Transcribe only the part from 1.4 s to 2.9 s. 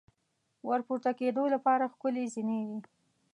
لپاره ښکلې زینې وې.